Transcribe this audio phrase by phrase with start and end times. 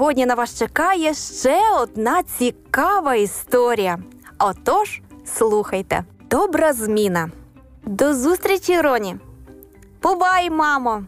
[0.00, 3.98] сьогодні на вас чекає ще одна цікава історія.
[4.38, 7.30] Отож, слухайте, добра зміна.
[7.84, 9.16] До зустрічі, Роні.
[10.02, 11.04] Бувай, мамо.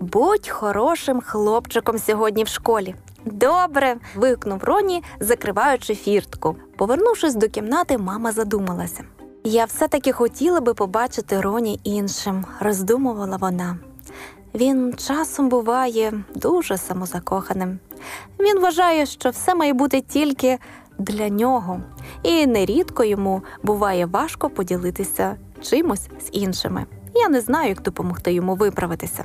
[0.00, 2.94] Будь хорошим хлопчиком сьогодні в школі.
[3.24, 3.96] Добре.
[4.16, 6.56] вигукнув Роні, закриваючи фіртку.
[6.76, 9.04] Повернувшись до кімнати, мама задумалася.
[9.44, 13.78] Я все-таки хотіла би побачити Роні іншим, роздумувала вона.
[14.54, 17.78] Він часом буває дуже самозакоханим.
[18.40, 20.58] Він вважає, що все має бути тільки
[20.98, 21.80] для нього,
[22.22, 26.86] і нерідко йому буває важко поділитися чимось з іншими.
[27.14, 29.24] Я не знаю, як допомогти йому виправитися.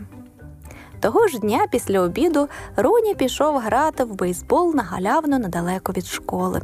[0.99, 6.61] Того ж дня після обіду Роні пішов грати в бейсбол на галявну недалеко від школи.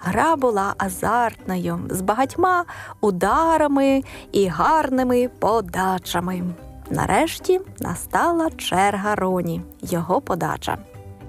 [0.00, 2.64] Гра була азартною, з багатьма
[3.00, 6.42] ударами і гарними подачами.
[6.90, 10.78] Нарешті настала черга Роні, його подача.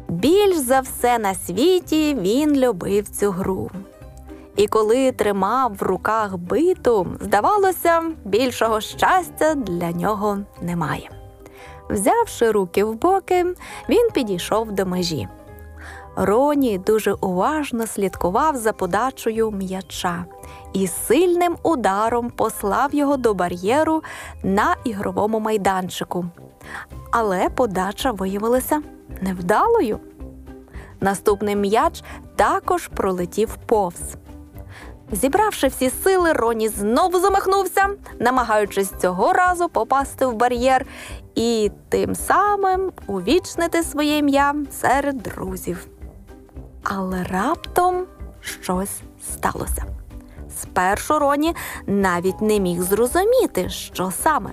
[0.10, 3.72] Більш за все на світі він любив цю гру.
[4.56, 11.10] І коли тримав в руках биту, здавалося, більшого щастя для нього немає.
[11.90, 13.46] Взявши руки в боки,
[13.90, 15.28] він підійшов до межі.
[16.16, 20.26] Роні дуже уважно слідкував за подачею м'яча
[20.74, 24.04] і сильним ударом послав його до бар'єру
[24.44, 26.26] на ігровому майданчику.
[27.12, 28.82] Але подача виявилася
[29.22, 30.00] невдалою.
[31.02, 32.04] Наступний м'яч
[32.36, 34.16] також пролетів повз.
[35.12, 40.86] Зібравши всі сили, Роні знову замахнувся, намагаючись цього разу попасти в бар'єр
[41.36, 45.88] і тим самим увічнити своє ім'я серед друзів.
[46.84, 48.06] Але раптом
[48.42, 49.02] щось
[49.34, 49.84] сталося.
[50.62, 51.56] Спершу Роні
[51.88, 54.50] навіть не міг зрозуміти, що саме.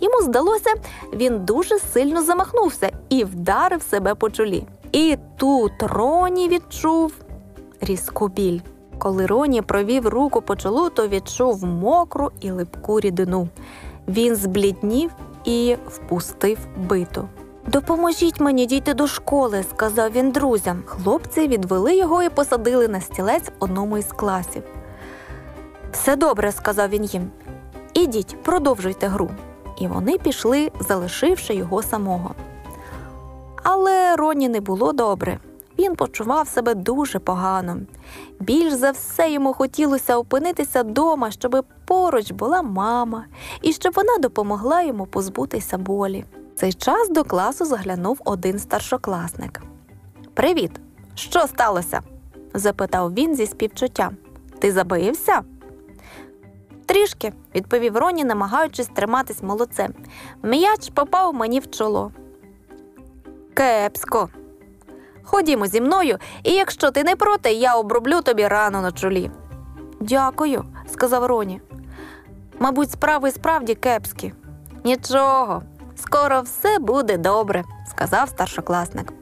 [0.00, 0.70] Йому здалося,
[1.12, 4.64] він дуже сильно замахнувся і вдарив себе по чолі.
[4.92, 7.12] І тут Роні відчув
[7.80, 8.60] різку біль.
[8.98, 13.48] Коли Роні провів руку по чолу, то відчув мокру і липку рідину.
[14.08, 15.10] Він збліднів
[15.44, 17.28] і впустив биту.
[17.66, 20.82] Допоможіть мені дійти до школи, сказав він друзям.
[20.86, 24.62] Хлопці відвели його і посадили на стілець в одному із класів.
[25.92, 27.30] Все добре, сказав він їм.
[27.94, 29.30] Ідіть, продовжуйте гру.
[29.80, 32.34] І вони пішли, залишивши його самого.
[33.62, 35.38] Але Роні не було добре.
[35.78, 37.76] Він почував себе дуже погано.
[38.40, 43.24] Більш за все йому хотілося опинитися вдома, щоб поруч була мама,
[43.62, 46.24] і щоб вона допомогла йому позбутися болі.
[46.56, 49.62] Цей час до класу заглянув один старшокласник.
[50.34, 50.70] Привіт!
[51.14, 52.00] Що сталося?
[52.54, 54.16] запитав він зі співчуттям.
[54.58, 55.42] Ти забився?
[56.88, 59.94] Трішки, відповів Роні, намагаючись триматись молодцем.
[60.42, 62.12] М'яч попав мені в чоло.
[63.54, 64.28] Кепсько.
[65.22, 69.30] Ходімо зі мною, і якщо ти не проти, я оброблю тобі рану на чолі.
[70.00, 71.60] Дякую, сказав Роні.
[72.58, 74.32] Мабуть, справи справді кепські.
[74.84, 75.62] Нічого,
[75.96, 79.12] скоро все буде добре, сказав старшокласник.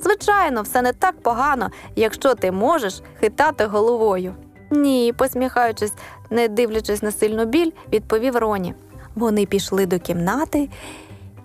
[0.00, 4.34] Звичайно, все не так погано, якщо ти можеш хитати головою.
[4.74, 5.92] Ні, посміхаючись,
[6.30, 8.74] не дивлячись на сильну біль, відповів Роні.
[9.14, 10.68] Вони пішли до кімнати,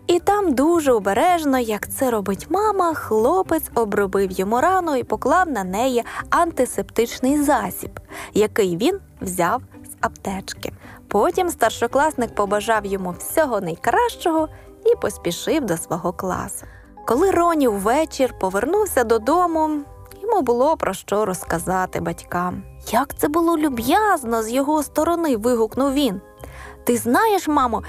[0.08, 5.64] і там дуже обережно, як це робить мама, хлопець обробив йому рану і поклав на
[5.64, 8.00] неї антисептичний засіб,
[8.34, 10.74] який він взяв з аптечки.
[11.08, 14.50] Потім старшокласник побажав йому всього найкращого
[14.86, 16.66] і поспішив до свого класу.
[17.08, 19.70] Коли Роні ввечір повернувся додому,
[20.30, 22.64] йому було про що розказати батькам.
[22.92, 26.22] Як це було люб'язно з його сторони, вигукнув він.
[26.84, 27.84] Ти знаєш, мамо,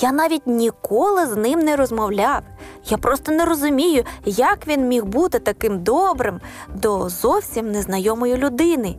[0.00, 2.42] я навіть ніколи з ним не розмовляв.
[2.84, 6.40] Я просто не розумію, як він міг бути таким добрим
[6.74, 8.96] до зовсім незнайомої людини.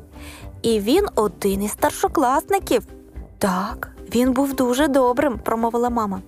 [0.62, 2.84] І він один із старшокласників.
[3.38, 6.22] Так, він був дуже добрим, промовила мама.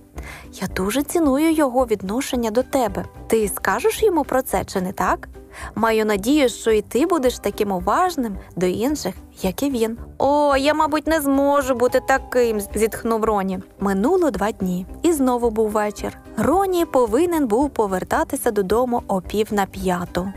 [0.52, 3.04] Я дуже ціную його відношення до тебе.
[3.26, 5.28] Ти скажеш йому про це, чи не так?
[5.74, 9.98] Маю надію, що і ти будеш таким уважним до інших, як і він.
[10.18, 13.58] О, я, мабуть, не зможу бути таким, зітхнув Роні.
[13.80, 16.18] Минуло два дні, і знову був вечір.
[16.36, 20.32] Роні повинен був повертатися додому о пів на п'яту.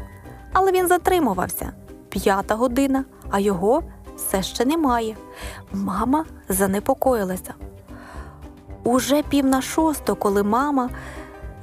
[0.54, 1.72] Але він затримувався
[2.10, 3.84] п'ята година, а його
[4.16, 5.16] все ще немає.
[5.74, 7.54] Мама занепокоїлася.
[8.86, 10.90] Уже пів на шосту, коли мама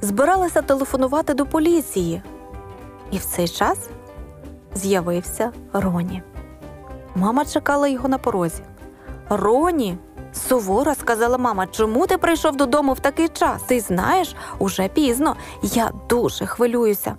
[0.01, 2.21] збиралася телефонувати до поліції.
[3.11, 3.89] І в цей час
[4.75, 6.23] з'явився Роні.
[7.15, 8.63] Мама чекала його на порозі.
[9.29, 9.97] Роні,
[10.33, 13.61] суворо сказала мама, чому ти прийшов додому в такий час?
[13.63, 15.35] Ти знаєш, уже пізно.
[15.61, 17.15] Я дуже хвилююся.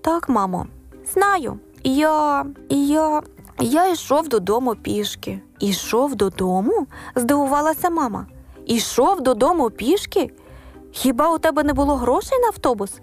[0.00, 0.66] Так, мамо,
[1.14, 1.58] знаю.
[1.84, 2.46] Я.
[2.68, 3.22] я.
[3.60, 5.40] Я йшов додому пішки.
[5.60, 6.86] Ішов додому?
[7.14, 8.26] здивувалася мама.
[8.68, 10.30] Ішов додому пішки?
[10.92, 13.00] Хіба у тебе не було грошей на автобус?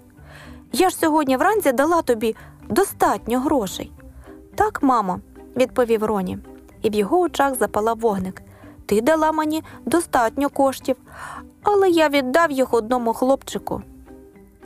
[0.72, 2.36] Я ж сьогодні вранці дала тобі
[2.68, 3.92] достатньо грошей.
[4.54, 5.20] Так, мамо,
[5.56, 6.38] відповів Роні,
[6.82, 8.42] і в його очах запалав вогник.
[8.86, 10.96] Ти дала мені достатньо коштів,
[11.62, 13.82] але я віддав їх одному хлопчику.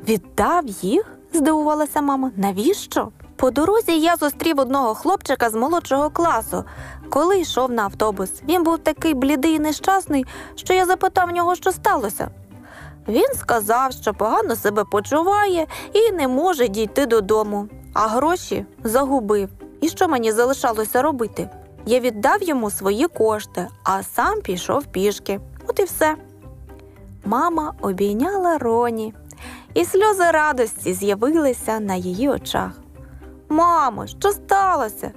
[0.08, 1.16] Віддав їх?
[1.32, 2.30] здивувалася мама.
[2.36, 3.08] Навіщо?
[3.40, 6.64] По дорозі я зустрів одного хлопчика з молодшого класу,
[7.10, 8.32] коли йшов на автобус.
[8.48, 12.30] Він був такий блідий і нещасний, що я запитав нього, що сталося.
[13.08, 19.48] Він сказав, що погано себе почуває і не може дійти додому, а гроші загубив.
[19.80, 21.48] І що мені залишалося робити?
[21.86, 25.40] Я віддав йому свої кошти, а сам пішов пішки.
[25.66, 26.14] От і все.
[27.24, 29.14] Мама обійняла Роні,
[29.74, 32.70] і сльози радості з'явилися на її очах.
[33.50, 35.10] Мамо, що сталося?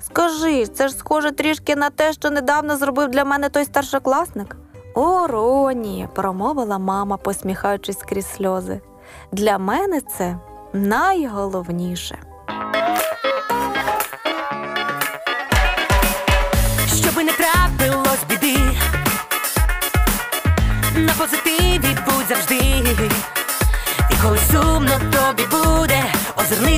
[0.00, 4.56] Скажи, це ж схоже трішки на те, що недавно зробив для мене той старшокласник.
[4.94, 8.80] О, Роні, промовила мама, посміхаючись крізь сльози.
[9.32, 10.38] Для мене це
[10.72, 12.18] найголовніше.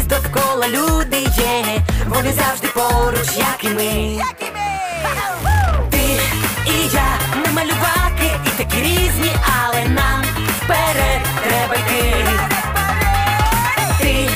[0.06, 4.22] Довкола люди є, вони завжди поруч, як і ми.
[5.90, 5.98] Ти
[6.66, 9.32] і я, ми малюваки, і такі різні,
[9.62, 10.24] але нам
[10.62, 12.26] вперед треба йти.
[14.00, 14.28] Ти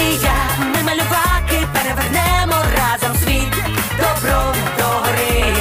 [0.00, 3.52] і я, ми малюваки, перевернемо разом світ
[3.98, 5.54] добро догори.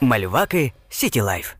[0.00, 1.52] Малюваки City Life.